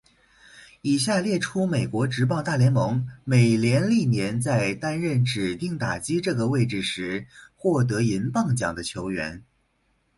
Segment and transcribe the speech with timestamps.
[0.81, 9.43] 以下列出美国职棒大联盟美联历年在担任指定打击这个位置时获得银棒奖的球员。